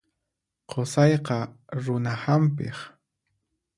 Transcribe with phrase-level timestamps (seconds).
[0.69, 1.37] Qusayqa
[1.83, 2.77] runa hampiq.